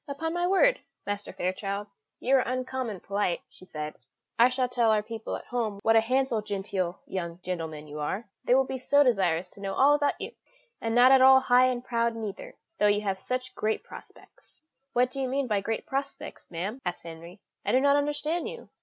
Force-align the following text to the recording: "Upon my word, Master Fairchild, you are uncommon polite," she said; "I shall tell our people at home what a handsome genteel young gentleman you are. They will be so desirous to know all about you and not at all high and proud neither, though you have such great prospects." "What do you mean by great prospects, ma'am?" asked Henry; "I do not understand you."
"Upon 0.07 0.33
my 0.33 0.47
word, 0.47 0.79
Master 1.05 1.31
Fairchild, 1.31 1.85
you 2.19 2.35
are 2.35 2.39
uncommon 2.39 3.01
polite," 3.01 3.41
she 3.49 3.65
said; 3.65 3.93
"I 4.39 4.49
shall 4.49 4.67
tell 4.67 4.89
our 4.89 5.03
people 5.03 5.35
at 5.35 5.45
home 5.45 5.77
what 5.83 5.95
a 5.95 6.01
handsome 6.01 6.43
genteel 6.43 6.99
young 7.05 7.37
gentleman 7.43 7.85
you 7.85 7.99
are. 7.99 8.27
They 8.43 8.55
will 8.55 8.63
be 8.65 8.79
so 8.79 9.03
desirous 9.03 9.51
to 9.51 9.61
know 9.61 9.75
all 9.75 9.93
about 9.93 10.19
you 10.19 10.31
and 10.81 10.95
not 10.95 11.11
at 11.11 11.21
all 11.21 11.39
high 11.41 11.65
and 11.67 11.85
proud 11.85 12.15
neither, 12.15 12.55
though 12.79 12.87
you 12.87 13.01
have 13.01 13.19
such 13.19 13.53
great 13.53 13.83
prospects." 13.83 14.63
"What 14.93 15.11
do 15.11 15.21
you 15.21 15.27
mean 15.29 15.45
by 15.45 15.61
great 15.61 15.85
prospects, 15.85 16.49
ma'am?" 16.49 16.79
asked 16.83 17.03
Henry; 17.03 17.39
"I 17.63 17.71
do 17.71 17.79
not 17.79 17.95
understand 17.95 18.49
you." 18.49 18.69